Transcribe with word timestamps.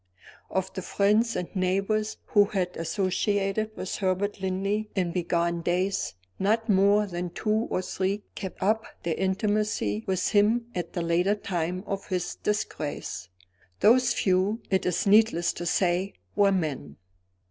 Of 0.49 0.73
the 0.73 0.81
friends 0.81 1.35
and 1.35 1.55
neighbors 1.55 2.17
who 2.25 2.45
had 2.45 2.75
associated 2.75 3.77
with 3.77 3.97
Herbert 3.97 4.41
Linley, 4.41 4.89
in 4.95 5.11
bygone 5.11 5.61
days, 5.61 6.15
not 6.39 6.67
more 6.67 7.05
than 7.05 7.29
two 7.29 7.67
or 7.69 7.83
three 7.83 8.23
kept 8.33 8.63
up 8.63 8.83
their 9.03 9.13
intimacy 9.13 10.03
with 10.07 10.29
him 10.29 10.65
at 10.73 10.93
the 10.93 11.03
later 11.03 11.35
time 11.35 11.83
of 11.85 12.07
his 12.07 12.33
disgrace. 12.33 13.29
Those 13.81 14.11
few, 14.15 14.61
it 14.71 14.87
is 14.87 15.05
needless 15.05 15.53
to 15.53 15.67
say, 15.67 16.15
were 16.35 16.51
men. 16.51 16.97